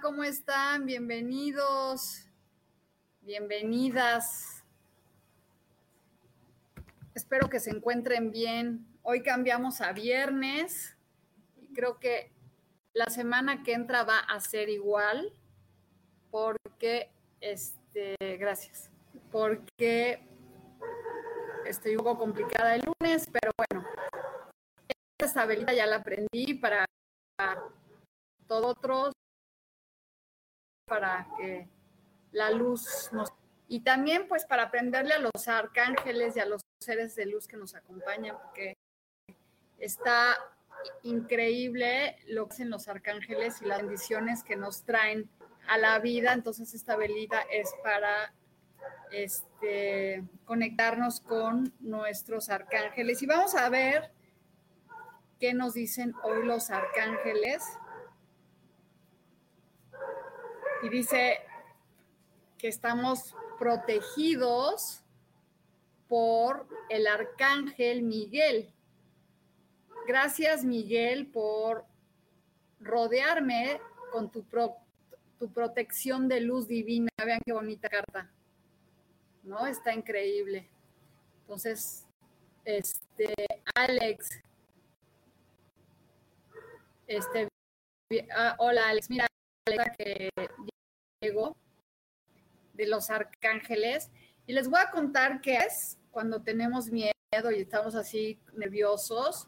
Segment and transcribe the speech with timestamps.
[0.00, 0.86] ¿Cómo están?
[0.86, 2.26] Bienvenidos,
[3.20, 4.64] bienvenidas.
[7.14, 8.86] Espero que se encuentren bien.
[9.02, 10.96] Hoy cambiamos a viernes
[11.56, 12.32] y creo que
[12.94, 15.34] la semana que entra va a ser igual
[16.30, 18.90] porque, este, gracias,
[19.30, 20.26] porque
[21.66, 23.86] estoy un poco complicada el lunes, pero bueno,
[25.18, 26.86] esta velita ya la aprendí para
[28.46, 29.12] todo otros
[30.92, 31.66] para que
[32.32, 33.32] la luz nos...
[33.66, 37.56] Y también pues para aprenderle a los arcángeles y a los seres de luz que
[37.56, 38.76] nos acompañan, porque
[39.78, 40.36] está
[41.02, 45.30] increíble lo que hacen los arcángeles y las bendiciones que nos traen
[45.66, 46.34] a la vida.
[46.34, 48.34] Entonces esta velita es para
[49.12, 53.22] este, conectarnos con nuestros arcángeles.
[53.22, 54.12] Y vamos a ver
[55.40, 57.62] qué nos dicen hoy los arcángeles
[60.82, 61.38] y dice
[62.58, 65.02] que estamos protegidos
[66.08, 68.72] por el arcángel Miguel.
[70.06, 71.84] Gracias Miguel por
[72.80, 74.44] rodearme con tu,
[75.38, 77.08] tu protección de luz divina.
[77.24, 78.30] Vean qué bonita carta.
[79.44, 79.66] ¿No?
[79.66, 80.68] Está increíble.
[81.42, 82.06] Entonces,
[82.64, 83.32] este,
[83.74, 84.40] Alex,
[87.06, 87.48] este,
[88.34, 89.26] ah, hola Alex, mira,
[89.98, 90.30] que
[92.72, 94.10] de los arcángeles.
[94.46, 99.46] Y les voy a contar qué es cuando tenemos miedo y estamos así nerviosos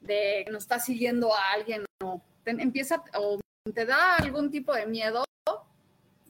[0.00, 3.38] de que nos está siguiendo a alguien o te, empieza o
[3.74, 5.24] te da algún tipo de miedo,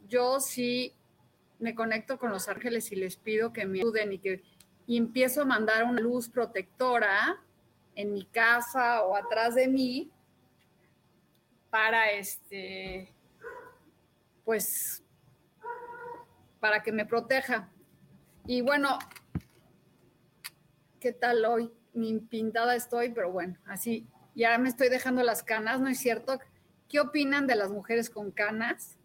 [0.09, 0.93] yo sí
[1.61, 4.43] me conecto con los ángeles y les pido que me ayuden y que
[4.87, 7.41] y empiezo a mandar una luz protectora
[7.95, 10.11] en mi casa o atrás de mí
[11.71, 13.15] para este
[14.51, 15.05] pues
[16.59, 17.71] para que me proteja.
[18.49, 18.99] Y bueno,
[20.99, 21.71] ¿qué tal hoy?
[21.95, 26.41] Ni pintada estoy, pero bueno, así ya me estoy dejando las canas, ¿no es cierto?
[26.89, 28.97] ¿Qué opinan de las mujeres con canas?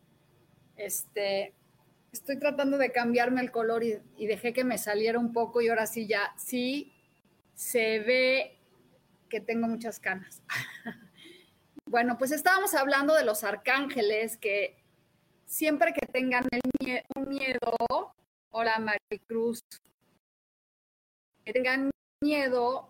[0.77, 1.53] Este,
[2.11, 5.67] estoy tratando de cambiarme el color y, y, dejé que me saliera un poco y
[5.67, 6.91] ahora sí ya, sí
[7.53, 8.57] se ve
[9.29, 10.41] que tengo muchas canas.
[11.85, 14.83] bueno, pues estábamos hablando de los arcángeles que
[15.45, 16.61] siempre que tengan el
[17.15, 18.13] un miedo,
[18.51, 19.61] hola Maricruz,
[21.43, 21.91] que tengan
[22.21, 22.89] miedo,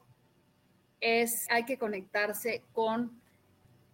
[1.01, 3.21] es, hay que conectarse con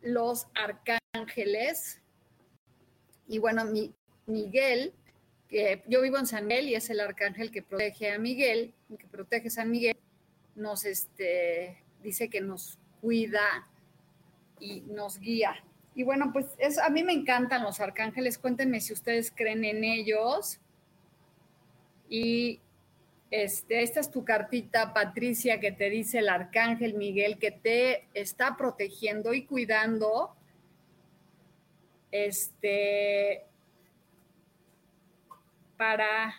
[0.01, 2.01] los arcángeles.
[3.27, 3.93] Y bueno, mi,
[4.25, 4.93] Miguel,
[5.47, 9.07] que yo vivo en San Miguel y es el arcángel que protege a Miguel, que
[9.07, 9.97] protege a San Miguel,
[10.55, 13.67] nos este, dice que nos cuida
[14.59, 15.63] y nos guía.
[15.93, 16.47] Y bueno, pues
[16.79, 18.37] a mí me encantan los arcángeles.
[18.37, 20.59] Cuéntenme si ustedes creen en ellos.
[22.09, 22.61] Y
[23.29, 28.57] este, esta es tu cartita, Patricia, que te dice el arcángel Miguel que te está
[28.57, 30.35] protegiendo y cuidando.
[32.11, 33.45] Este,
[35.77, 36.35] para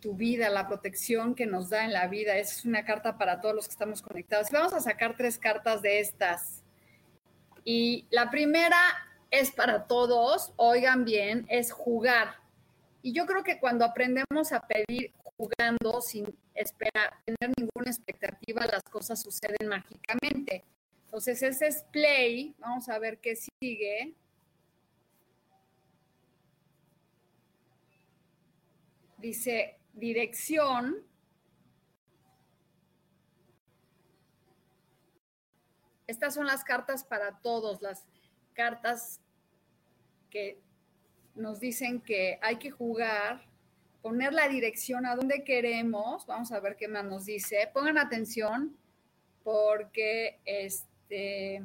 [0.00, 2.36] tu vida, la protección que nos da en la vida.
[2.36, 4.50] Es una carta para todos los que estamos conectados.
[4.50, 6.61] vamos a sacar tres cartas de estas.
[7.64, 8.78] Y la primera
[9.30, 12.36] es para todos, oigan bien, es jugar.
[13.02, 18.82] Y yo creo que cuando aprendemos a pedir jugando sin esperar, tener ninguna expectativa, las
[18.84, 20.64] cosas suceden mágicamente.
[21.06, 22.54] Entonces, ese es play.
[22.58, 24.14] Vamos a ver qué sigue.
[29.18, 31.04] Dice dirección.
[36.12, 38.06] Estas son las cartas para todos, las
[38.52, 39.22] cartas
[40.28, 40.60] que
[41.34, 43.48] nos dicen que hay que jugar,
[44.02, 46.26] poner la dirección a donde queremos.
[46.26, 47.70] Vamos a ver qué más nos dice.
[47.72, 48.76] Pongan atención
[49.42, 51.62] porque este,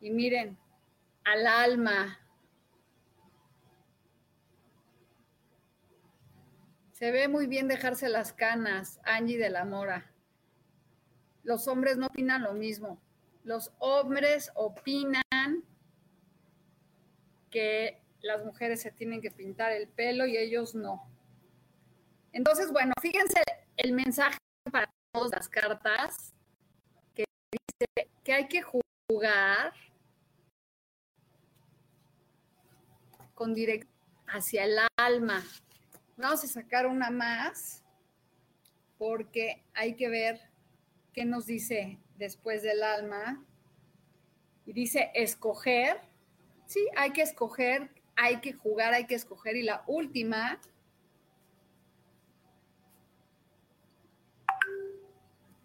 [0.00, 0.58] y miren,
[1.24, 2.18] al alma.
[6.90, 10.10] Se ve muy bien dejarse las canas, Angie de la Mora.
[11.46, 13.00] Los hombres no opinan lo mismo.
[13.44, 15.22] Los hombres opinan
[17.52, 21.08] que las mujeres se tienen que pintar el pelo y ellos no.
[22.32, 23.40] Entonces, bueno, fíjense
[23.76, 24.38] el mensaje
[24.72, 26.34] para todas las cartas
[27.14, 29.72] que dice que hay que jugar
[33.34, 33.94] con dirección
[34.26, 35.44] hacia el alma.
[36.16, 37.84] Vamos a sacar una más
[38.98, 40.55] porque hay que ver
[41.16, 43.42] qué nos dice después del alma.
[44.66, 45.98] Y dice escoger.
[46.66, 49.56] Sí, hay que escoger, hay que jugar, hay que escoger.
[49.56, 50.60] Y la última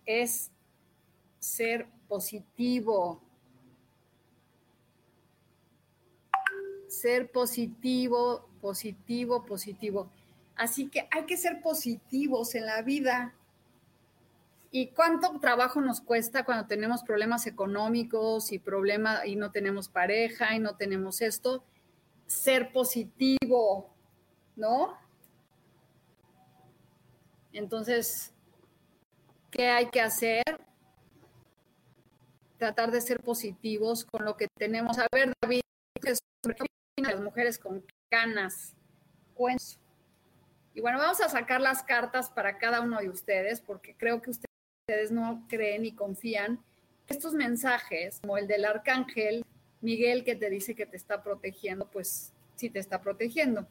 [0.05, 0.49] es
[1.39, 3.21] ser positivo.
[6.87, 10.11] ser positivo, positivo, positivo.
[10.55, 13.33] Así que hay que ser positivos en la vida.
[14.73, 20.55] ¿Y cuánto trabajo nos cuesta cuando tenemos problemas económicos y problema y no tenemos pareja
[20.55, 21.65] y no tenemos esto?
[22.25, 23.93] Ser positivo,
[24.55, 24.97] ¿no?
[27.51, 28.33] Entonces,
[29.49, 30.43] ¿qué hay que hacer?
[32.57, 34.97] Tratar de ser positivos con lo que tenemos.
[34.99, 35.61] A ver, David,
[36.95, 38.73] las mujeres con canas.
[40.73, 44.29] Y bueno, vamos a sacar las cartas para cada uno de ustedes, porque creo que
[44.29, 44.50] ustedes
[45.11, 46.59] no creen y confían
[47.07, 49.45] estos mensajes, como el del arcángel
[49.81, 53.67] Miguel que te dice que te está protegiendo, pues sí te está protegiendo.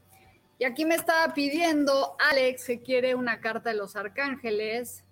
[0.58, 5.04] Y aquí me estaba pidiendo Alex que quiere una carta de los arcángeles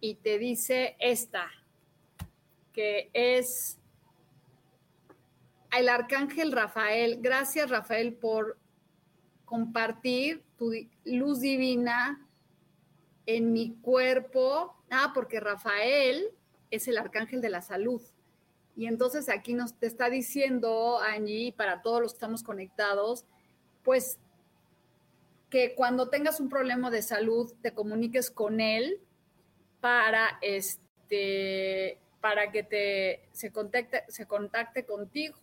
[0.00, 1.50] y te dice esta,
[2.72, 3.78] que es
[5.76, 7.18] el arcángel Rafael.
[7.20, 8.58] Gracias, Rafael, por
[9.44, 10.72] compartir tu
[11.04, 12.23] luz divina
[13.26, 14.74] en mi cuerpo.
[14.90, 16.30] Ah, porque Rafael
[16.70, 18.02] es el arcángel de la salud.
[18.76, 23.24] Y entonces aquí nos te está diciendo, Angie, para todos los que estamos conectados,
[23.82, 24.18] pues
[25.50, 29.00] que cuando tengas un problema de salud te comuniques con él
[29.80, 35.36] para este para que te se contacte, se contacte contigo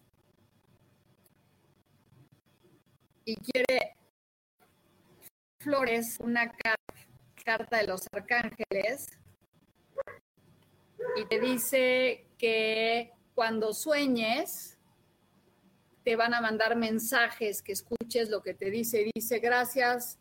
[3.24, 3.95] y quiere
[5.60, 6.91] Flores, una carta
[7.44, 9.08] de los arcángeles,
[11.16, 14.78] y te dice que cuando sueñes,
[16.04, 19.10] te van a mandar mensajes, que escuches lo que te dice.
[19.14, 20.20] Dice, gracias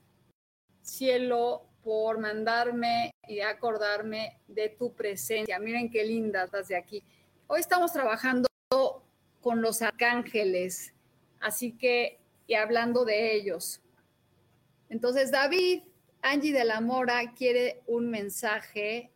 [0.83, 5.59] cielo por mandarme y acordarme de tu presencia.
[5.59, 7.03] Miren qué linda estás de aquí.
[7.47, 8.49] Hoy estamos trabajando
[9.41, 10.95] con los arcángeles,
[11.41, 13.81] así que y hablando de ellos.
[14.89, 15.85] Entonces, David,
[16.23, 19.11] Angie de la Mora quiere un mensaje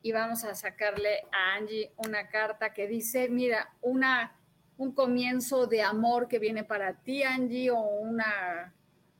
[0.00, 4.36] y vamos a sacarle a Angie una carta que dice, mira, una,
[4.76, 8.74] un comienzo de amor que viene para ti, Angie, o una,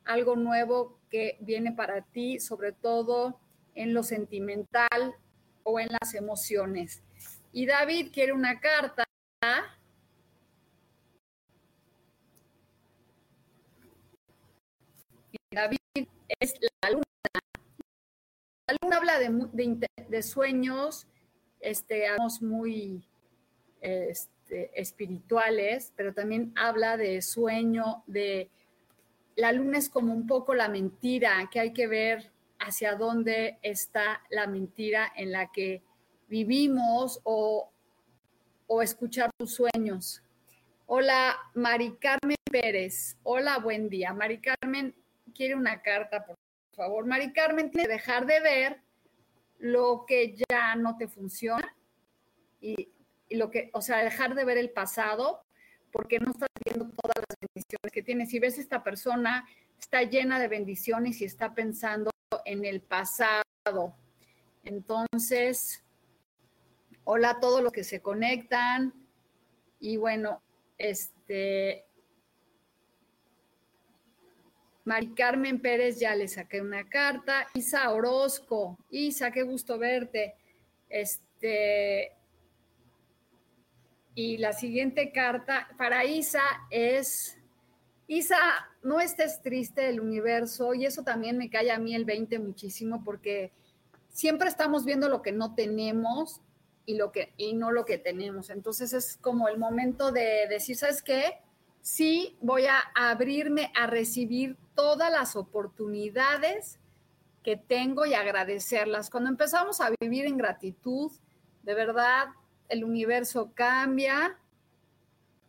[0.05, 3.41] algo nuevo que viene para ti, sobre todo
[3.75, 5.17] en lo sentimental
[5.65, 7.03] o en las emociones.
[7.53, 9.05] Y David quiere una carta
[15.51, 15.79] David
[16.41, 17.05] es la luna.
[18.67, 21.07] La luna habla de, sueños,
[21.61, 22.05] este,
[22.43, 23.03] muy
[23.81, 28.51] este, espirituales, pero también habla de sueño, de
[29.37, 34.23] la luna es como un poco la mentira, que hay que ver hacia dónde está
[34.31, 35.83] la mentira en la que
[36.29, 37.71] vivimos o,
[38.67, 40.23] o escuchar tus sueños.
[40.87, 43.17] Hola, Mari Carmen Pérez.
[43.23, 44.13] Hola, buen día.
[44.13, 44.95] Mari Carmen,
[45.39, 46.37] quiere una carta, por
[46.75, 47.07] favor.
[47.07, 48.83] Mari Carmen, tiene que dejar de ver
[49.59, 51.77] lo que ya no te funciona
[52.61, 52.91] y,
[53.31, 55.45] lo que, o sea, dejar de ver el pasado
[55.93, 58.31] porque no estás viendo todas las bendiciones que tienes.
[58.31, 59.47] Si ves esta persona
[59.79, 62.11] está llena de bendiciones y está pensando
[62.45, 63.95] en el pasado.
[64.65, 65.85] Entonces,
[67.05, 68.93] hola a todos los que se conectan.
[69.79, 70.43] Y bueno,
[70.79, 71.88] este,
[74.89, 77.47] Mari Carmen Pérez, ya le saqué una carta.
[77.53, 80.35] Isa Orozco, Isa, qué gusto verte.
[80.89, 82.11] Este,
[84.15, 86.41] y la siguiente carta para Isa
[86.71, 87.37] es,
[88.07, 88.39] Isa,
[88.83, 93.05] no estés triste del universo y eso también me cae a mí el 20 muchísimo
[93.05, 93.53] porque
[94.09, 96.41] siempre estamos viendo lo que no tenemos
[96.87, 98.49] y, lo que, y no lo que tenemos.
[98.49, 101.35] Entonces es como el momento de decir, ¿sabes qué?
[101.83, 106.79] Sí, voy a abrirme a recibir todas las oportunidades
[107.43, 109.11] que tengo y agradecerlas.
[109.11, 111.11] Cuando empezamos a vivir en gratitud,
[111.65, 112.29] de verdad,
[112.69, 114.39] el universo cambia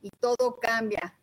[0.01, 1.15] y todo cambia.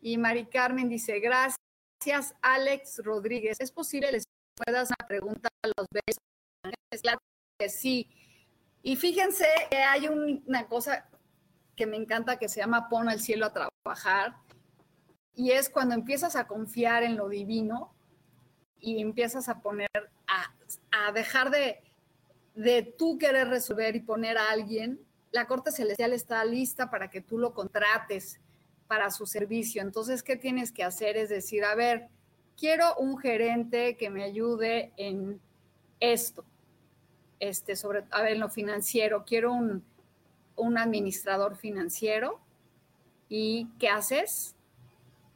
[0.00, 3.56] Y Mari Carmen dice, gracias, Alex Rodríguez.
[3.58, 4.22] ¿Es posible les
[4.64, 6.22] puedas una pregunta a los besos?
[7.02, 7.18] Claro
[7.58, 8.08] que sí.
[8.84, 11.08] Y fíjense que hay una cosa
[11.74, 14.36] que me encanta que se llama pon el cielo a trabajar.
[15.34, 17.92] Y es cuando empiezas a confiar en lo divino
[18.80, 19.90] y empiezas a poner,
[20.26, 21.80] a, dejar de,
[22.54, 27.20] de tú querer resolver y poner a alguien, la Corte Celestial está lista para que
[27.20, 28.40] tú lo contrates
[28.86, 29.80] para su servicio.
[29.80, 31.16] Entonces, ¿qué tienes que hacer?
[31.16, 32.08] Es decir, a ver,
[32.56, 35.40] quiero un gerente que me ayude en
[36.00, 36.44] esto,
[37.40, 39.84] este, sobre, a ver, en lo financiero, quiero un,
[40.56, 42.40] un administrador financiero.
[43.28, 44.54] ¿Y qué haces?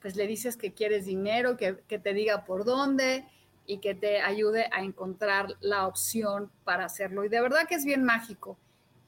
[0.00, 3.24] Pues le dices que quieres dinero, que, que te diga por dónde,
[3.66, 7.24] y que te ayude a encontrar la opción para hacerlo.
[7.24, 8.56] Y de verdad que es bien mágico.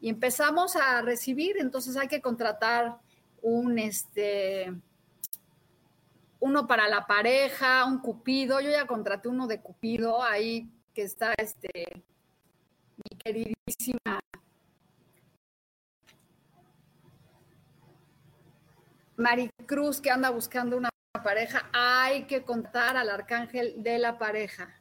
[0.01, 2.99] Y empezamos a recibir, entonces hay que contratar
[3.43, 4.73] un, este,
[6.41, 8.61] uno para la pareja, un cupido.
[8.61, 12.03] Yo ya contraté uno de cupido ahí que está, este,
[12.97, 14.21] mi queridísima
[19.19, 20.91] Maricruz que anda buscando una
[21.25, 24.81] pareja, hay que contar al arcángel de la pareja.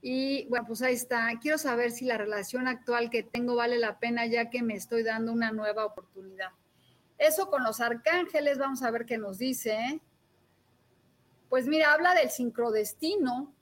[0.00, 1.28] Y bueno, pues ahí está.
[1.38, 5.02] Quiero saber si la relación actual que tengo vale la pena ya que me estoy
[5.02, 6.52] dando una nueva oportunidad.
[7.18, 10.00] Eso con los arcángeles, vamos a ver qué nos dice.
[11.50, 13.52] Pues mira, habla del sincrodestino,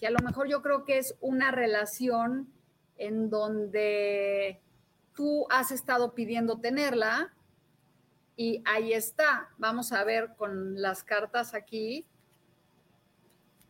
[0.00, 2.52] que a lo mejor yo creo que es una relación
[2.98, 4.60] en donde
[5.14, 7.32] tú has estado pidiendo tenerla,
[8.36, 9.50] y ahí está.
[9.58, 12.06] Vamos a ver con las cartas aquí.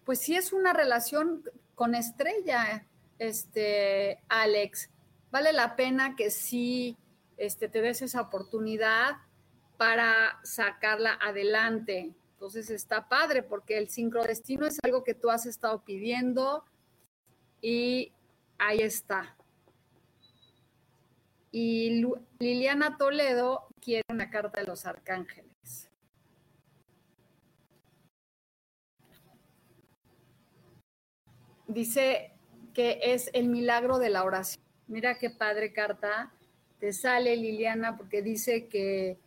[0.05, 2.87] Pues sí es una relación con estrella,
[3.19, 4.91] este, Alex.
[5.31, 6.97] Vale la pena que sí
[7.37, 9.17] este, te des esa oportunidad
[9.77, 12.15] para sacarla adelante.
[12.35, 16.65] Entonces está padre porque el sincrodestino es algo que tú has estado pidiendo
[17.61, 18.13] y
[18.59, 19.37] ahí está.
[21.51, 22.05] Y
[22.39, 25.91] Liliana Toledo quiere una carta de los arcángeles.
[31.67, 32.33] Dice
[32.73, 34.63] que es el milagro de la oración.
[34.87, 36.33] Mira qué padre carta
[36.79, 39.19] te sale, Liliana, porque dice que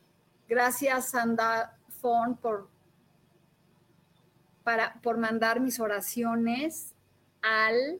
[0.47, 2.69] gracias, Sanda Fon, por,
[4.63, 6.93] para, por mandar mis oraciones
[7.41, 7.99] al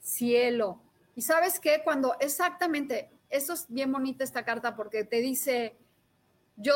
[0.00, 0.80] cielo.
[1.14, 5.76] Y sabes qué, cuando exactamente eso es bien bonita esta carta porque te dice,
[6.56, 6.74] yo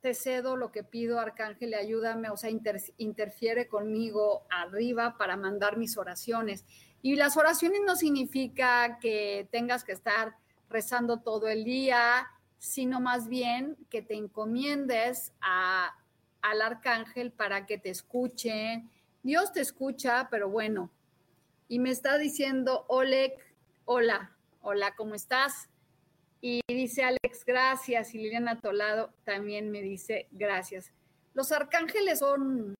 [0.00, 5.96] te cedo lo que pido, Arcángel, ayúdame, o sea, interfiere conmigo arriba para mandar mis
[5.96, 6.64] oraciones.
[7.02, 10.36] Y las oraciones no significa que tengas que estar
[10.68, 17.90] rezando todo el día, sino más bien que te encomiendes al arcángel para que te
[17.90, 18.84] escuche.
[19.22, 20.90] Dios te escucha, pero bueno.
[21.68, 23.36] Y me está diciendo, Oleg,
[23.84, 25.68] hola, hola, ¿cómo estás?
[26.40, 28.14] Y dice Alex, gracias.
[28.14, 30.92] Y Liliana Tolado también me dice, gracias.
[31.34, 32.74] Los arcángeles son,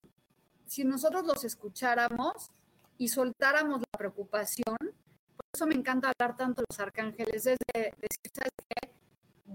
[0.66, 2.50] si nosotros los escucháramos
[2.99, 7.80] y soltáramos la preocupación, por eso me encanta hablar tanto de los arcángeles, es de
[7.82, 8.90] decir, ¿sabes qué?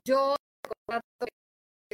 [0.05, 1.27] Yo contrato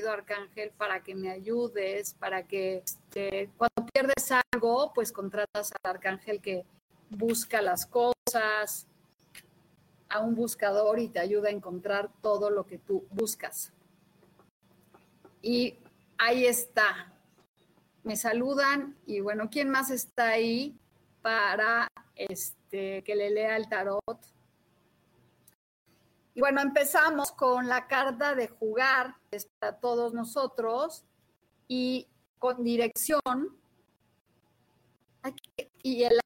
[0.07, 6.41] arcángel para que me ayudes, para que este, cuando pierdes algo, pues contratas al arcángel
[6.41, 6.65] que
[7.09, 8.87] busca las cosas,
[10.09, 13.71] a un buscador y te ayuda a encontrar todo lo que tú buscas.
[15.41, 15.79] Y
[16.17, 17.13] ahí está.
[18.03, 20.77] Me saludan y bueno, ¿quién más está ahí
[21.21, 24.19] para este, que le lea el tarot?
[26.33, 31.03] Y bueno, empezamos con la carta de jugar, es para todos nosotros,
[31.67, 33.57] y con dirección.
[35.83, 36.19] y el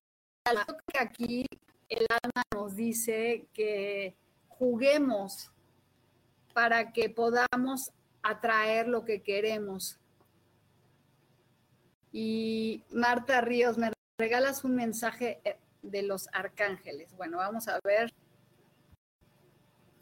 [0.88, 1.46] que aquí
[1.94, 4.16] el alma nos dice que
[4.48, 5.52] juguemos
[6.54, 10.00] para que podamos atraer lo que queremos.
[12.12, 15.42] Y Marta Ríos, me regalas un mensaje
[15.82, 17.16] de los arcángeles.
[17.18, 18.14] Bueno, vamos a ver.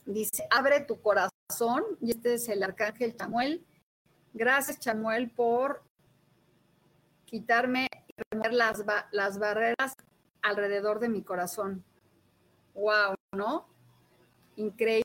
[0.05, 1.31] Dice, abre tu corazón.
[2.01, 3.65] Y este es el arcángel Chamuel.
[4.33, 5.83] Gracias, Chamuel, por
[7.25, 9.95] quitarme y remover las, las barreras
[10.41, 11.83] alrededor de mi corazón.
[12.73, 13.67] Wow, ¿no?
[14.55, 15.03] Increíble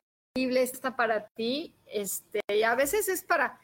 [0.63, 1.75] está para ti.
[1.87, 3.61] Este, y a veces es para.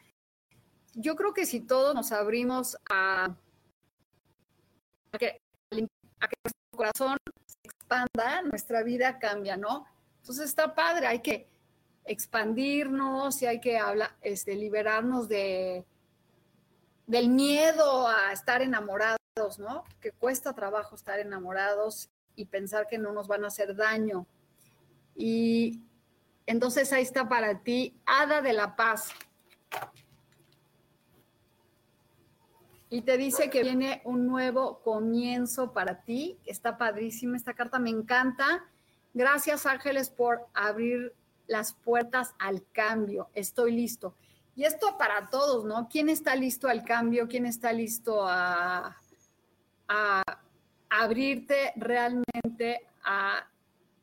[0.93, 3.35] Yo creo que si todos nos abrimos a,
[5.17, 9.85] que, a nuestro corazón se expanda, nuestra vida cambia, ¿no?
[10.21, 11.49] Entonces está padre, hay que
[12.05, 15.85] expandirnos y hay que hablar, este, liberarnos de,
[17.07, 19.17] del miedo a estar enamorados,
[19.57, 19.83] ¿no?
[19.99, 24.27] Que cuesta trabajo estar enamorados y pensar que no nos van a hacer daño.
[25.15, 25.81] Y
[26.45, 29.09] entonces ahí está para ti, Hada de la Paz.
[32.91, 36.37] Y te dice que viene un nuevo comienzo para ti.
[36.45, 38.63] Está padrísima esta carta, me encanta.
[39.15, 41.11] Gracias Ángeles por abrir
[41.47, 43.29] las puertas al cambio.
[43.33, 44.13] Estoy listo.
[44.55, 45.89] Y esto para todos, ¿no?
[45.89, 47.27] ¿Quién está listo al cambio?
[47.27, 48.27] ¿Quién está listo
[49.93, 50.23] a,
[50.89, 53.47] abrirte realmente a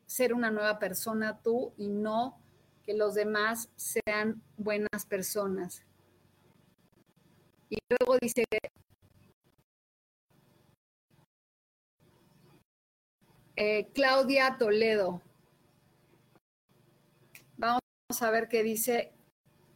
[0.05, 2.37] ser una nueva persona tú y no
[2.83, 5.85] que los demás sean buenas personas?
[7.69, 8.43] Y luego dice,
[13.55, 15.21] eh, Claudia Toledo,
[17.55, 17.81] vamos
[18.19, 19.13] a ver qué dice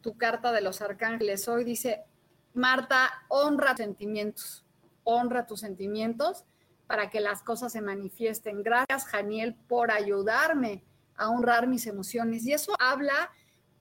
[0.02, 1.64] tu carta de los arcángeles hoy.
[1.64, 2.04] Dice,
[2.52, 4.65] Marta, honra sentimientos,
[5.06, 6.44] honra tus sentimientos
[6.86, 8.62] para que las cosas se manifiesten.
[8.62, 10.82] Gracias, Janiel, por ayudarme
[11.16, 12.44] a honrar mis emociones.
[12.44, 13.30] Y eso habla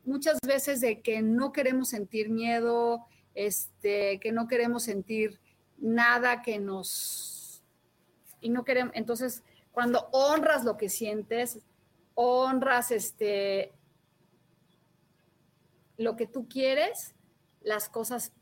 [0.03, 5.39] muchas veces de que no queremos sentir miedo, este, que no queremos sentir
[5.77, 7.63] nada que nos...
[8.39, 11.59] Y no queremos, entonces, cuando honras lo que sientes,
[12.13, 13.73] honras este,
[15.97, 17.15] lo que tú quieres,
[17.61, 18.33] las cosas,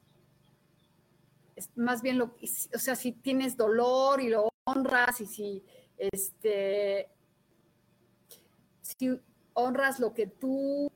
[1.76, 2.36] más bien lo,
[2.74, 5.64] o sea, si tienes dolor y lo honras y si,
[5.98, 7.10] este,
[8.82, 9.20] si
[9.54, 10.92] honras lo que tú,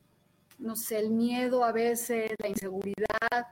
[0.60, 3.48] no sé, el miedo a veces, la inseguridad,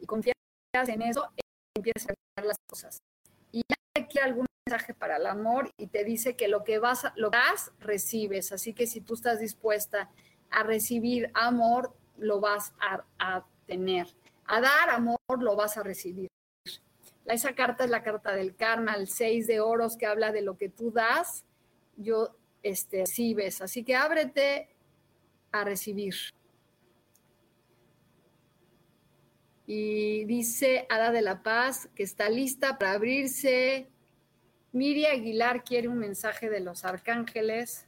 [0.00, 0.34] y confías
[0.74, 1.28] en eso,
[1.76, 2.98] empiezas a ver las cosas.
[3.52, 3.62] Y
[3.94, 7.72] aquí algún mensaje para el amor y te dice que lo que vas, lo das,
[7.80, 8.52] recibes.
[8.52, 10.10] Así que si tú estás dispuesta
[10.50, 14.06] a recibir amor, lo vas a, tener.
[14.48, 16.28] A dar amor lo vas a recibir.
[17.26, 20.56] Esa carta es la carta del karma, el seis de oros que habla de lo
[20.56, 21.44] que tú das,
[21.96, 23.60] yo este, recibes.
[23.60, 24.74] Así que ábrete
[25.52, 26.14] a recibir.
[29.66, 33.90] Y dice Ada de la Paz que está lista para abrirse.
[34.72, 37.86] Miri Aguilar quiere un mensaje de los arcángeles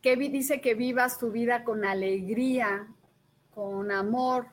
[0.00, 2.88] que dice que vivas tu vida con alegría,
[3.54, 4.48] con amor,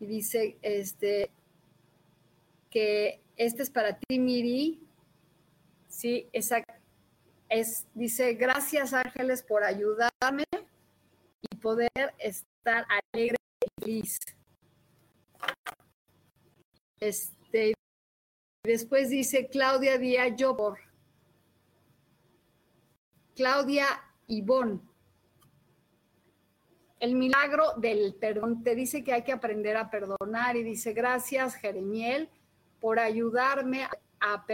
[0.00, 1.30] y dice este,
[2.70, 4.86] que este es para ti, Miri.
[5.88, 6.64] Sí, esa,
[7.48, 10.44] es, dice, gracias ángeles por ayudarme
[11.40, 14.18] y poder estar alegre y feliz.
[16.98, 17.74] Este,
[18.64, 20.78] después dice Claudia Díaz por
[23.34, 23.86] Claudia
[24.28, 24.80] Ivonne.
[27.02, 31.56] El milagro del perdón te dice que hay que aprender a perdonar y dice, gracias
[31.56, 32.28] Jeremiel
[32.80, 33.88] por ayudarme
[34.20, 34.44] a,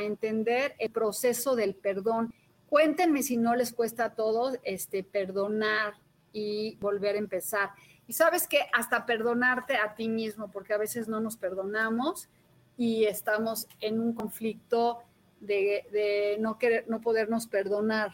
[0.00, 2.32] entender el proceso del perdón.
[2.70, 5.92] Cuéntenme si no les cuesta a todos este, perdonar
[6.32, 7.72] y volver a empezar.
[8.06, 12.30] Y sabes que hasta perdonarte a ti mismo, porque a veces no nos perdonamos
[12.78, 15.02] y estamos en un conflicto
[15.40, 18.12] de, de no, querer, no podernos perdonar.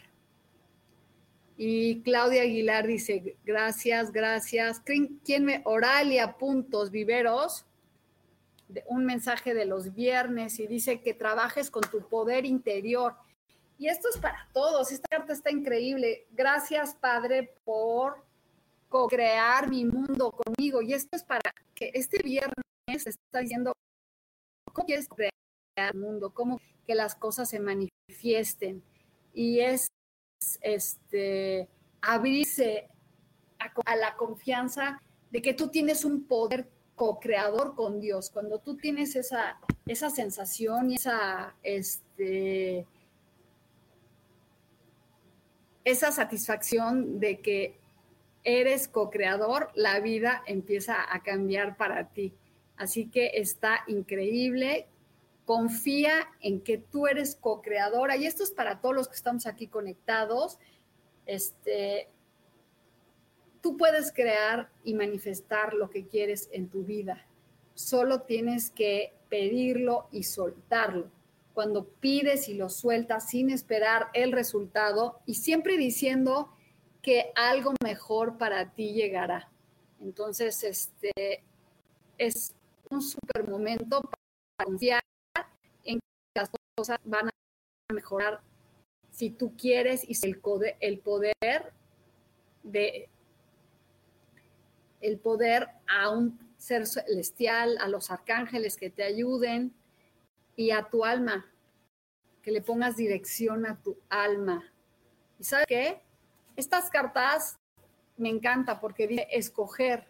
[1.56, 4.80] Y Claudia Aguilar dice, gracias, gracias.
[4.80, 5.62] ¿Quién me?
[5.64, 7.64] Oralia Puntos Viveros,
[8.86, 13.14] un mensaje de los viernes y dice que trabajes con tu poder interior.
[13.78, 16.26] Y esto es para todos, esta carta está increíble.
[16.32, 18.24] Gracias, Padre, por
[18.88, 20.82] co-crear mi mundo conmigo.
[20.82, 22.54] Y esto es para que este viernes
[22.88, 23.72] está diciendo,
[24.72, 25.32] ¿cómo crear
[25.76, 26.32] el mundo?
[26.32, 28.82] ¿Cómo que las cosas se manifiesten?
[29.32, 29.88] Y es
[30.62, 31.68] este,
[32.00, 32.88] abrirse
[33.58, 38.30] a, la confianza de que tú tienes un poder co-creador con Dios.
[38.30, 42.86] Cuando tú tienes esa, esa sensación y esa, este,
[45.84, 47.76] esa satisfacción de que
[48.44, 52.32] eres co-creador, la vida empieza a cambiar para ti.
[52.76, 54.86] Así que está increíble.
[55.44, 59.66] Confía en que tú eres co-creadora y esto es para todos los que estamos aquí
[59.66, 60.58] conectados.
[61.26, 62.08] Este,
[63.60, 67.26] tú puedes crear y manifestar lo que quieres en tu vida.
[67.74, 71.10] Solo tienes que pedirlo y soltarlo.
[71.52, 76.50] Cuando pides y lo sueltas sin esperar el resultado y siempre diciendo
[77.02, 79.50] que algo mejor para ti llegará.
[80.00, 81.44] Entonces, este
[82.18, 82.54] es
[82.90, 85.02] un super momento para confiar
[85.84, 87.30] en que las cosas van a
[87.92, 88.40] mejorar
[89.10, 91.72] si tú quieres y el poder, el poder
[92.64, 93.08] de
[95.00, 99.74] el poder a un ser celestial, a los arcángeles que te ayuden
[100.56, 101.46] y a tu alma,
[102.42, 104.64] que le pongas dirección a tu alma.
[105.38, 106.00] ¿Y sabes qué?
[106.56, 107.58] Estas cartas
[108.16, 110.06] me encanta porque dice escoger.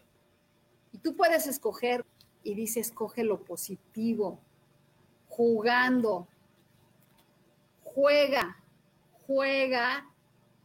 [0.93, 2.05] Y tú puedes escoger
[2.41, 4.39] y dice escoge lo positivo,
[5.35, 6.29] jugando,
[7.83, 8.57] juega,
[9.27, 10.09] juega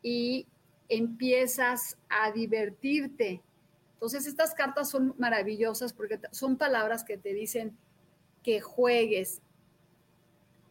[0.00, 0.46] y
[0.88, 3.42] empiezas a divertirte.
[3.94, 7.76] Entonces estas cartas son maravillosas porque son palabras que te dicen
[8.44, 9.42] que juegues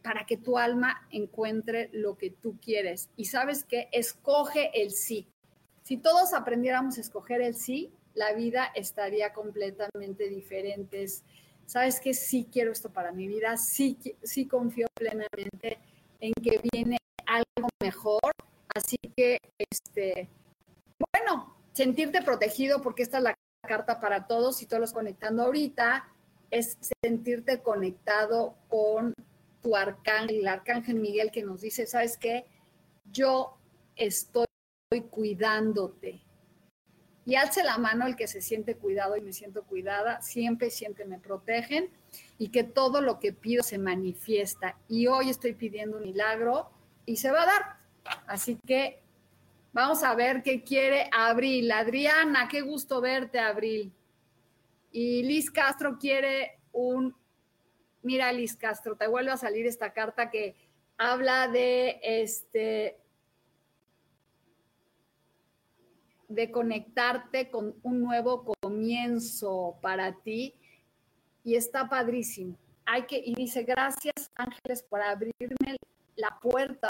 [0.02, 3.10] para que tu alma encuentre lo que tú quieres.
[3.16, 5.28] Y sabes que escoge el sí.
[5.82, 11.06] Si todos aprendiéramos a escoger el sí, la vida estaría completamente diferente.
[11.70, 15.78] Sabes que sí quiero esto para mi vida, sí, sí confío plenamente
[16.18, 18.32] en que viene algo mejor.
[18.74, 20.28] Así que, este,
[21.12, 26.08] bueno, sentirte protegido, porque esta es la carta para todos y todos los conectando ahorita,
[26.50, 29.14] es sentirte conectado con
[29.62, 32.46] tu arcángel, el arcángel Miguel que nos dice, ¿sabes qué?
[33.12, 33.56] Yo
[33.94, 34.46] estoy
[35.08, 36.20] cuidándote.
[37.26, 41.04] Y alce la mano el que se siente cuidado y me siento cuidada, siempre, siempre
[41.04, 41.90] me protegen
[42.38, 44.78] y que todo lo que pido se manifiesta.
[44.88, 46.70] Y hoy estoy pidiendo un milagro
[47.06, 47.62] y se va a dar.
[48.26, 49.02] Así que
[49.72, 51.70] vamos a ver qué quiere Abril.
[51.70, 53.92] Adriana, qué gusto verte, Abril.
[54.92, 57.14] Y Liz Castro quiere un
[58.02, 60.56] mira, Liz Castro, te vuelve a salir esta carta que
[60.96, 62.98] habla de este
[66.30, 70.54] de conectarte con un nuevo comienzo para ti
[71.44, 72.56] y está padrísimo.
[72.86, 75.76] Hay que y dice, "Gracias, ángeles por abrirme
[76.16, 76.88] la puerta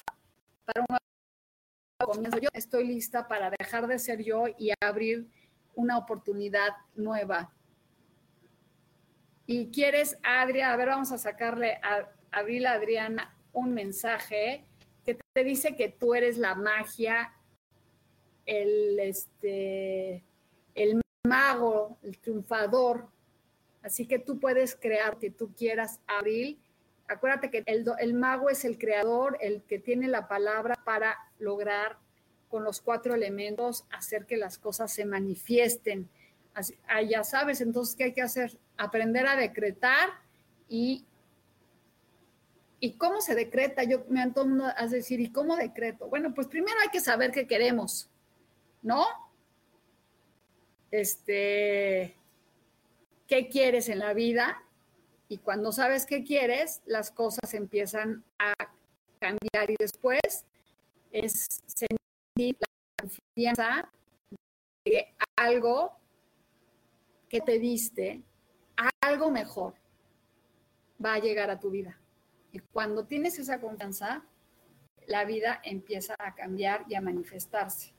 [0.65, 2.37] para un nuevo comienzo.
[2.37, 5.27] Yo estoy lista para dejar de ser yo y abrir
[5.75, 7.51] una oportunidad nueva."
[9.51, 14.63] y quieres, Adriana, a ver, vamos a sacarle a Abril Adriana un mensaje
[15.03, 17.33] que te dice que tú eres la magia,
[18.45, 20.23] el, este,
[20.75, 23.07] el mago, el triunfador.
[23.83, 26.59] Así que tú puedes crear que tú quieras, Abril.
[27.07, 31.97] Acuérdate que el, el mago es el creador, el que tiene la palabra para lograr
[32.49, 36.09] con los cuatro elementos hacer que las cosas se manifiesten.
[36.53, 38.57] Así, ah, ya sabes, entonces, ¿qué hay que hacer?
[38.81, 40.09] aprender a decretar
[40.67, 41.05] y,
[42.79, 43.83] y cómo se decreta.
[43.83, 46.07] Yo me antojo a decir, ¿y cómo decreto?
[46.07, 48.09] Bueno, pues primero hay que saber qué queremos,
[48.81, 49.05] ¿no?
[50.91, 52.15] Este,
[53.27, 54.63] ¿qué quieres en la vida?
[55.29, 58.53] Y cuando sabes qué quieres, las cosas empiezan a
[59.19, 60.45] cambiar y después
[61.11, 62.67] es sentir la
[62.99, 63.91] confianza
[64.85, 65.93] de algo
[67.29, 68.23] que te diste
[69.01, 69.73] algo mejor
[71.03, 71.97] va a llegar a tu vida.
[72.51, 74.23] Y cuando tienes esa confianza,
[75.07, 77.93] la vida empieza a cambiar y a manifestarse.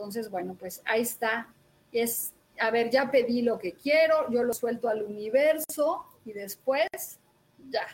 [0.00, 1.46] Entonces, bueno, pues ahí está.
[1.92, 7.20] Es, a ver, ya pedí lo que quiero, yo lo suelto al universo y después,
[7.68, 7.86] ya.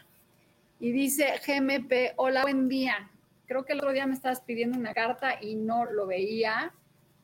[0.78, 3.10] Y dice GMP, hola, buen día.
[3.46, 6.72] Creo que el otro día me estabas pidiendo una carta y no lo veía.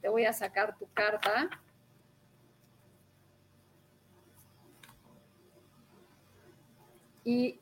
[0.01, 1.49] Te voy a sacar tu carta.
[7.23, 7.61] Y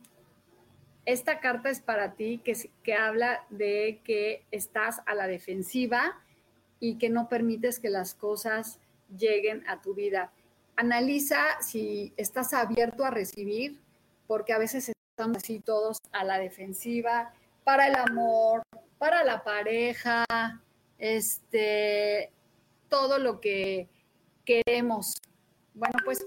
[1.04, 6.18] esta carta es para ti, que, que habla de que estás a la defensiva
[6.80, 8.80] y que no permites que las cosas
[9.16, 10.32] lleguen a tu vida.
[10.76, 13.78] Analiza si estás abierto a recibir,
[14.26, 17.32] porque a veces estamos así todos a la defensiva
[17.64, 18.62] para el amor,
[18.98, 20.24] para la pareja,
[20.98, 22.32] este,
[22.88, 23.88] todo lo que
[24.44, 25.14] queremos.
[25.74, 26.26] Bueno, pues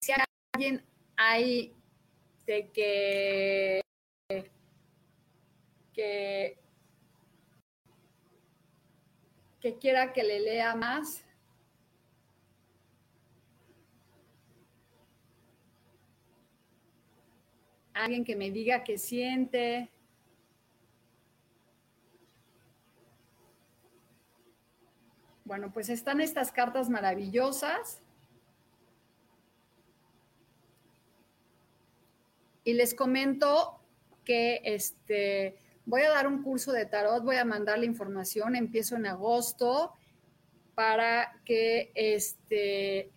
[0.00, 0.12] si
[0.54, 0.84] alguien
[1.16, 1.74] hay
[2.46, 3.82] que,
[5.92, 6.58] que,
[9.60, 11.24] que quiera que le lea más.
[17.98, 19.90] alguien que me diga qué siente.
[25.44, 28.00] Bueno, pues están estas cartas maravillosas.
[32.64, 33.80] Y les comento
[34.24, 35.56] que este,
[35.88, 39.92] voy a dar un curso de tarot, voy a mandar la información, empiezo en agosto
[40.74, 43.10] para que este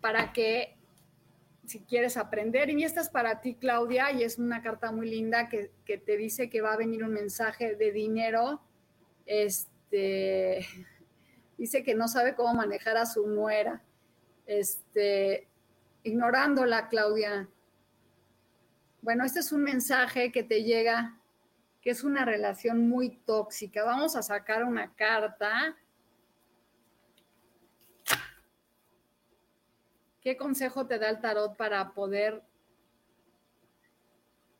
[0.00, 0.76] para que
[1.66, 5.48] si quieres aprender, y esta es para ti, Claudia, y es una carta muy linda
[5.48, 8.60] que, que te dice que va a venir un mensaje de dinero
[9.26, 10.66] este,
[11.56, 13.82] dice que no sabe cómo manejar a su nuera,
[14.46, 15.46] este,
[16.02, 17.48] ignorándola, Claudia.
[19.02, 21.18] Bueno, este es un mensaje que te llega,
[21.80, 23.84] que es una relación muy tóxica.
[23.84, 25.76] Vamos a sacar una carta.
[30.20, 32.42] ¿Qué consejo te da el tarot para poder,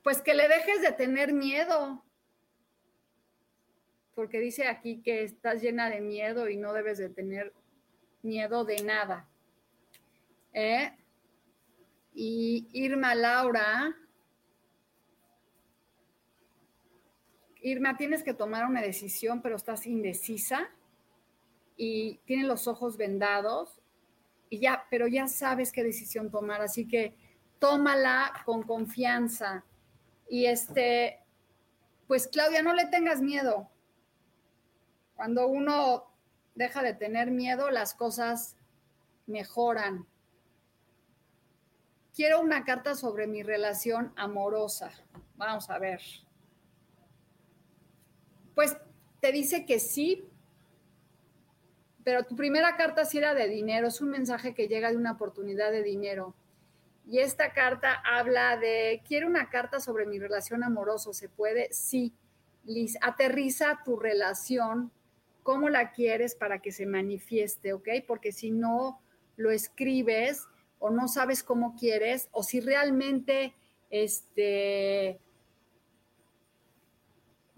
[0.02, 2.02] pues que le dejes de tener miedo?
[4.20, 7.54] porque dice aquí que estás llena de miedo y no debes de tener
[8.20, 9.26] miedo de nada.
[10.52, 10.92] ¿Eh?
[12.12, 13.96] Y Irma Laura,
[17.62, 20.68] Irma, tienes que tomar una decisión, pero estás indecisa
[21.76, 23.80] y tienes los ojos vendados
[24.50, 27.14] y ya, pero ya sabes qué decisión tomar, así que
[27.60, 29.64] tómala con confianza.
[30.28, 31.20] Y este,
[32.08, 33.70] pues Claudia, no le tengas miedo.
[35.14, 36.10] Cuando uno
[36.54, 38.56] deja de tener miedo, las cosas
[39.26, 40.06] mejoran.
[42.14, 44.90] Quiero una carta sobre mi relación amorosa.
[45.36, 46.00] Vamos a ver.
[48.54, 48.76] Pues
[49.20, 50.24] te dice que sí,
[52.04, 55.12] pero tu primera carta sí era de dinero, es un mensaje que llega de una
[55.12, 56.34] oportunidad de dinero.
[57.06, 61.68] Y esta carta habla de, quiero una carta sobre mi relación amorosa, ¿se puede?
[61.72, 62.14] Sí.
[62.64, 64.92] Liz, aterriza tu relación
[65.42, 67.88] cómo la quieres para que se manifieste, ¿ok?
[68.06, 69.00] Porque si no
[69.36, 70.46] lo escribes
[70.78, 73.54] o no sabes cómo quieres, o si realmente,
[73.90, 75.20] este,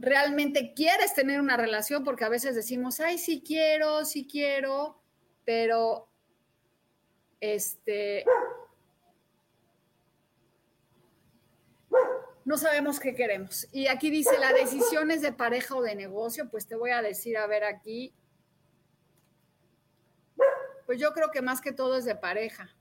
[0.03, 5.01] realmente quieres tener una relación, porque a veces decimos, ay, sí quiero, sí quiero,
[5.45, 6.11] pero,
[7.41, 8.25] este,
[12.45, 13.69] no sabemos qué queremos.
[13.71, 17.01] Y aquí dice, la decisión es de pareja o de negocio, pues te voy a
[17.01, 18.13] decir, a ver aquí,
[20.85, 22.77] pues yo creo que más que todo es de pareja.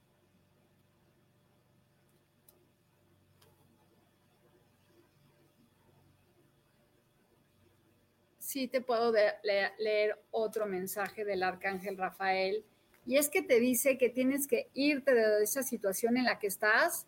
[8.52, 12.66] Sí te puedo leer otro mensaje del arcángel Rafael,
[13.06, 16.48] y es que te dice que tienes que irte de esa situación en la que
[16.48, 17.08] estás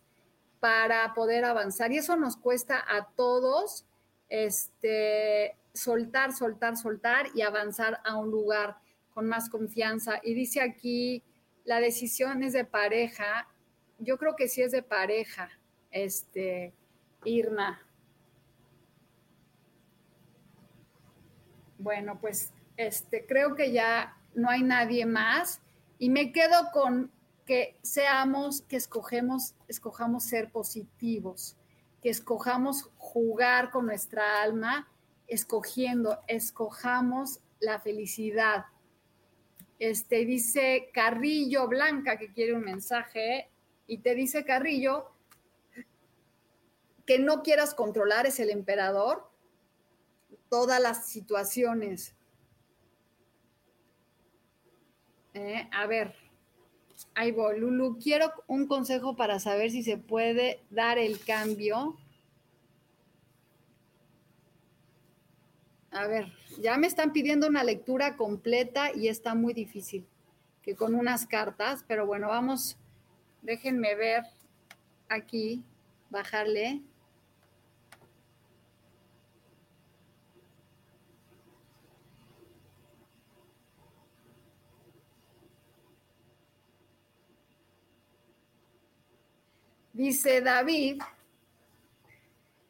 [0.62, 1.92] para poder avanzar.
[1.92, 3.86] Y eso nos cuesta a todos
[4.30, 8.78] este, soltar, soltar, soltar y avanzar a un lugar
[9.14, 10.22] con más confianza.
[10.24, 11.24] Y dice aquí,
[11.66, 13.50] la decisión es de pareja.
[14.00, 15.50] Yo creo que sí es de pareja,
[15.92, 16.74] este,
[17.26, 17.86] Irna.
[21.84, 25.60] Bueno, pues este, creo que ya no hay nadie más
[26.00, 27.12] y me quedo con
[27.46, 31.58] que seamos, que escogemos, escojamos ser positivos,
[32.02, 34.90] que escojamos jugar con nuestra alma,
[35.28, 38.68] escogiendo, escojamos la felicidad.
[39.78, 43.50] Este dice Carrillo Blanca que quiere un mensaje
[43.88, 45.12] y te dice Carrillo
[47.06, 49.33] que no quieras controlar es el emperador
[50.54, 52.14] todas las situaciones.
[55.34, 56.14] Eh, a ver,
[57.16, 57.98] Ahí voy, Lulu.
[57.98, 61.98] Quiero un consejo para saber si se puede dar el cambio.
[65.90, 70.08] A ver, ya me están pidiendo una lectura completa y está muy difícil
[70.62, 72.78] que con unas cartas, pero bueno, vamos,
[73.42, 74.24] déjenme ver
[75.10, 75.64] aquí,
[76.12, 76.84] bajarle.
[90.04, 91.02] Dice David,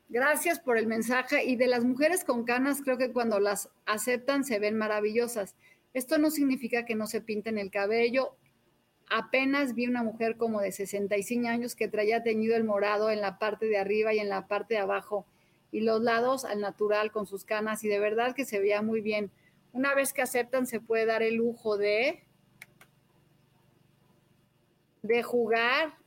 [0.07, 4.43] gracias por el mensaje y de las mujeres con canas creo que cuando las aceptan
[4.43, 5.55] se ven maravillosas.
[5.95, 8.35] Esto no significa que no se pinten el cabello.
[9.09, 13.39] Apenas vi una mujer como de 65 años que traía teñido el morado en la
[13.39, 15.25] parte de arriba y en la parte de abajo
[15.71, 19.01] y los lados al natural con sus canas y de verdad que se veía muy
[19.01, 19.31] bien.
[19.71, 22.23] Una vez que aceptan se puede dar el lujo de
[25.01, 26.02] de jugar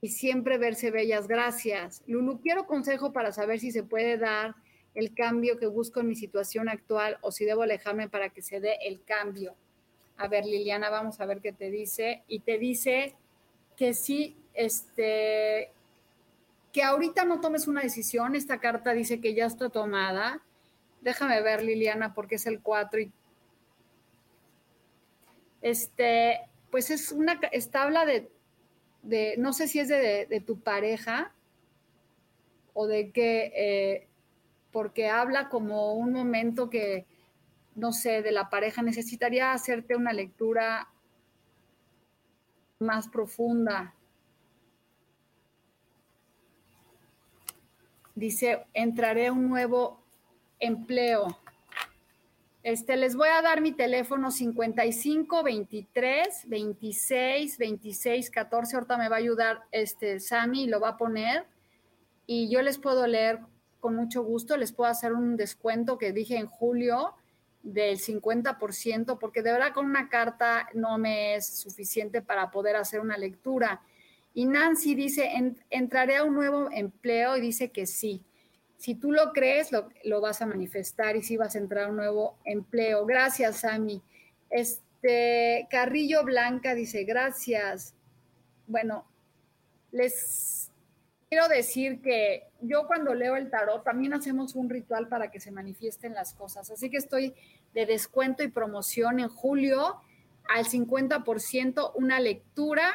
[0.00, 1.28] y siempre verse bellas.
[1.28, 2.02] Gracias.
[2.06, 4.54] Lulu, quiero consejo para saber si se puede dar
[4.94, 8.60] el cambio que busco en mi situación actual o si debo alejarme para que se
[8.60, 9.54] dé el cambio.
[10.16, 12.22] A ver, Liliana, vamos a ver qué te dice.
[12.26, 13.14] Y te dice
[13.76, 15.70] que sí, este,
[16.72, 18.34] que ahorita no tomes una decisión.
[18.34, 20.42] Esta carta dice que ya está tomada.
[21.00, 23.12] Déjame ver, Liliana, porque es el 4 y
[25.60, 28.30] este, pues es una, esta de
[29.02, 31.32] de, no sé si es de, tu pareja
[32.74, 34.08] o de que, eh,
[34.72, 37.06] porque habla como un momento que,
[37.74, 40.88] no sé, de la pareja, necesitaría hacerte una lectura
[42.78, 43.94] más profunda.
[48.14, 50.02] Dice, entraré a un nuevo
[50.58, 51.38] empleo.
[52.68, 58.76] Este, les voy a dar mi teléfono 55 23 26 26 14.
[58.76, 61.46] Ahorita me va a ayudar este Sammy y lo va a poner.
[62.26, 63.38] Y yo les puedo leer
[63.80, 64.54] con mucho gusto.
[64.58, 67.14] Les puedo hacer un descuento que dije en julio
[67.62, 73.00] del 50%, porque de verdad con una carta no me es suficiente para poder hacer
[73.00, 73.80] una lectura.
[74.34, 75.30] Y Nancy dice,
[75.70, 78.26] entraré a un nuevo empleo y dice que sí.
[78.78, 81.96] Si tú lo crees, lo, vas a manifestar y si vas a entrar a un
[81.96, 83.04] nuevo empleo.
[83.04, 84.00] Gracias, Sami.
[84.50, 87.94] Este, Carrillo Blanca dice, gracias.
[88.68, 89.04] Bueno,
[89.90, 90.70] les
[91.28, 95.50] quiero decir que yo cuando leo el tarot también hacemos un ritual para que se
[95.50, 96.70] manifiesten las cosas.
[96.70, 97.34] Así que estoy
[97.74, 100.00] de descuento y promoción en julio
[100.48, 102.94] al 50% una lectura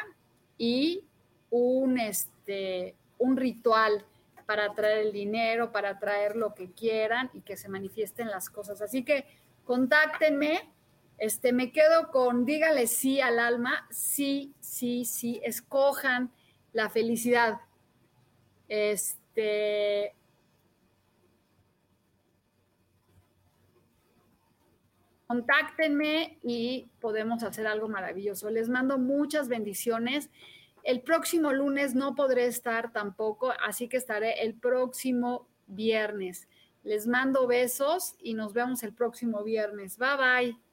[0.57, 1.03] y
[1.49, 4.05] un, este, un ritual
[4.45, 8.81] para traer el dinero, para traer lo que quieran y que se manifiesten las cosas.
[8.81, 9.25] Así que
[9.65, 10.73] contáctenme,
[11.17, 16.31] este, me quedo con dígale sí al alma, sí, sí, sí, escojan
[16.73, 17.61] la felicidad.
[18.67, 20.15] Este,
[25.27, 28.49] contáctenme y podemos hacer algo maravilloso.
[28.49, 30.29] Les mando muchas bendiciones.
[30.83, 36.47] El próximo lunes no podré estar tampoco, así que estaré el próximo viernes.
[36.83, 39.97] Les mando besos y nos vemos el próximo viernes.
[39.97, 40.72] Bye bye.